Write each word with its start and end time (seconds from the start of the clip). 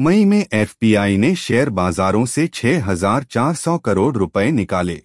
मई 0.00 0.24
में 0.24 0.46
एफपीआई 0.52 1.16
ने 1.16 1.34
शेयर 1.34 1.70
बाजारों 1.70 2.26
से 2.26 2.46
6,400 2.46 3.78
करोड़ 3.78 4.16
रुपए 4.16 4.50
निकाले। 4.50 5.02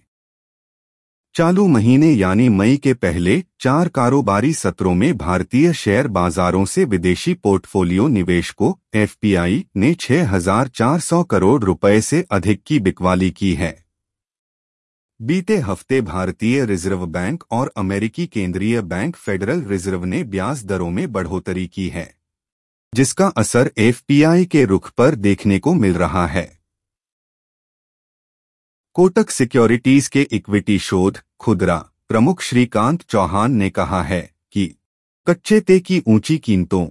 चालू 1.34 1.66
महीने 1.66 2.12
यानी 2.12 2.48
मई 2.48 2.76
के 2.76 2.94
पहले 2.94 3.44
चार 3.60 3.88
कारोबारी 3.88 4.52
सत्रों 4.52 4.94
में 4.94 5.16
भारतीय 5.16 5.72
शेयर 5.72 6.08
बाजारों 6.08 6.64
से 6.64 6.84
विदेशी 6.84 7.34
पोर्टफोलियो 7.34 8.08
निवेश 8.08 8.50
को 8.50 8.80
एफपीआई 8.94 9.66
ने 9.76 9.94
6,400 9.94 11.24
करोड़ 11.24 11.64
रुपए 11.64 12.00
से 12.00 12.26
अधिक 12.30 12.62
की 12.66 12.78
बिकवाली 12.78 13.30
की 13.30 13.54
है। 13.54 13.84
बीते 15.22 15.56
हफ़्ते 15.56 16.00
भारतीय 16.00 16.64
रिज़र्व 16.64 17.06
बैंक 17.06 17.44
और 17.50 17.72
अमेरिकी 17.76 18.26
केंद्रीय 18.26 18.80
बैंक 18.80 19.16
फेडरल 19.16 19.62
रिज़र्व 19.62 20.04
ने 20.04 20.24
ब्याज 20.24 20.64
दरों 20.64 20.90
में 20.90 21.12
बढ़ोतरी 21.12 21.66
की 21.66 21.88
है। 21.88 22.21
जिसका 22.94 23.26
असर 23.26 23.70
एफपीआई 23.78 24.44
के 24.44 24.64
रुख 24.64 24.90
पर 24.90 25.14
देखने 25.14 25.58
को 25.58 25.74
मिल 25.74 25.94
रहा 25.94 26.26
है। 26.26 26.58
कोटक 28.94 29.30
सिक्योरिटीज 29.30 30.08
के 30.08 30.22
इक्विटी 30.22 30.78
शोध, 30.78 31.18
खुदरा, 31.40 31.78
प्रमुख 32.08 32.42
श्रीकांत 32.42 33.02
चौहान 33.02 33.52
ने 33.52 33.70
कहा 33.70 34.02
है 34.02 34.20
कि 34.52 34.66
कच्चे 35.26 35.60
ते 35.60 35.80
की 35.80 36.02
ऊँची 36.08 36.38
कीमतों, 36.38 36.86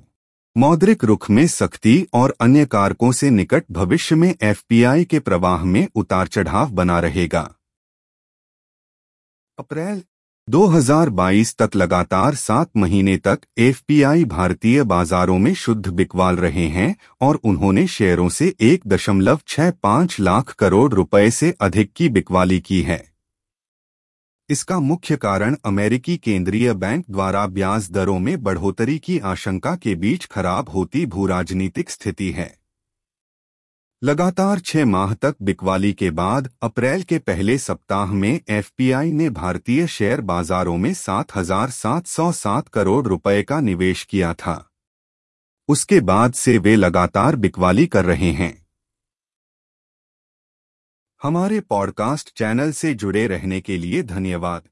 मौद्रिक 0.58 1.04
रुख 1.04 1.30
में 1.30 1.48
सख्ती 1.48 2.08
और 2.14 2.36
अन्य 2.42 2.66
कारकों 2.66 3.12
से 3.12 3.30
निकट 3.30 3.66
भविष्य 3.72 4.16
में 4.16 4.36
एफपीआई 4.42 5.06
के 5.06 5.20
प्रवाह 5.20 5.64
में 5.64 5.88
उतार 5.96 6.28
चढ़ाव 6.28 6.72
बना 6.72 7.00
रहेगा। 7.00 7.56
अप्रैल 9.58 10.04
2022 10.50 11.56
तक 11.58 11.76
लगातार 11.76 12.36
सात 12.36 12.70
महीने 12.78 13.18
तक 13.18 13.40
एफपीआई 13.58 14.26
भारतीय 14.26 14.84
बाजारों 14.84 15.38
में 15.38 15.54
शुद्ध 15.54 15.88
बिकवाल 15.88 16.36
रहे 16.36 16.68
हैं 16.68 16.96
और 17.22 17.40
उन्होंने 17.44 17.88
शेयरों 17.88 18.30
से 18.30 18.56
एक 18.62 18.82
दशमलव 18.88 19.40
छह 19.48 19.72
पाँच 19.72 20.20
लाख 20.20 20.54
करोड़ 20.54 20.94
रुपए 20.94 21.32
से 21.32 21.54
अधिक 21.62 21.92
की 21.96 22.10
बिकवाली 22.10 22.60
की 22.60 22.82
है। 22.82 23.12
इसका 24.50 24.80
मुख्य 24.80 25.16
कारण 25.16 25.56
अमेरिकी 25.66 26.18
केंद्रीय 26.18 26.74
बैंक 26.74 27.06
द्वारा 27.10 27.48
ब्याज 27.48 27.92
दरों 27.92 28.20
में 28.20 28.44
बढ़ोतरी 28.44 29.00
की 29.00 29.20
आशंका 29.20 29.76
के 29.76 29.96
बीच 29.96 30.26
खराब 30.26 30.70
होती 30.70 31.06
भू 31.06 31.26
राजनीतिक 31.26 31.90
स्थिति 31.90 32.32
है। 32.32 32.61
लगातार 34.04 34.60
छह 34.60 34.86
माह 34.86 35.14
तक 35.14 35.36
बिकवाली 35.42 35.94
के 35.94 36.12
बाद 36.12 36.52
अप्रैल 36.62 37.04
के 37.04 37.20
पहले 37.20 37.58
सप्ताह 37.58 38.06
में 38.06 38.42
एफपीआई 38.50 39.12
ने 39.12 39.30
भारतीय 39.30 39.88
शेयर 39.88 40.22
बाजारों 40.22 40.78
में 40.78 40.94
7,707 40.94 42.68
करोड़ 42.68 43.08
रुपए 43.08 43.44
का 43.44 43.60
निवेश 43.60 44.04
किया 44.04 44.34
था। 44.34 44.72
उसके 45.68 46.00
बाद 46.00 46.34
से 46.34 46.58
वे 46.58 46.76
लगातार 46.76 47.36
बिकवाली 47.36 47.88
कर 47.88 48.06
रहे 48.06 48.32
हैं। 48.32 48.68
हमारे 51.24 51.62
पॉडकास्ट 51.62 52.38
चैनल 52.38 52.72
से 52.72 52.94
जुड़े 52.94 53.28
रहने 53.28 53.62
के 53.62 53.78
लिए 53.78 54.04
धन्यवाद। 54.04 54.70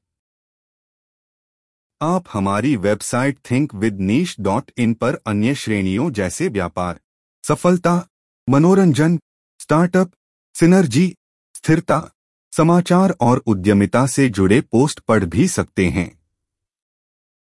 आप 2.02 2.24
हमारी 2.32 2.76
website 2.76 3.38
think 3.50 3.74
with 3.74 4.00
niche 4.00 4.36
dot 4.40 4.70
in 4.78 4.94
पर 4.94 5.14
अन्य 5.26 5.54
श्रेणियों 5.54 6.10
जैसे 6.10 6.48
व्यापार 6.48 7.00
सफलता 7.44 8.06
मनोरंजन 8.48 9.18
स्टार्टअप 9.60 10.10
सिनर्जी 10.54 11.14
स्थिरता 11.54 12.10
समाचार 12.52 13.10
और 13.20 13.42
उद्यमिता 13.46 14.06
से 14.06 14.28
जुड़े 14.28 14.60
पोस्ट 14.60 15.00
पढ़ 15.00 15.24
भी 15.24 15.48
सकते 15.48 15.86
हैं। 15.86 16.19